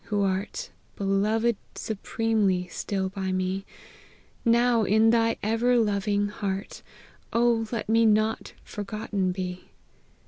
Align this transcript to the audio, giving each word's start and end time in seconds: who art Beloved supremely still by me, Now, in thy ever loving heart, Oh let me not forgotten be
who 0.05 0.23
art 0.23 0.71
Beloved 0.95 1.57
supremely 1.75 2.67
still 2.69 3.07
by 3.09 3.31
me, 3.31 3.65
Now, 4.43 4.81
in 4.81 5.11
thy 5.11 5.37
ever 5.43 5.77
loving 5.77 6.29
heart, 6.29 6.81
Oh 7.31 7.67
let 7.71 7.87
me 7.87 8.07
not 8.07 8.53
forgotten 8.63 9.31
be 9.31 9.69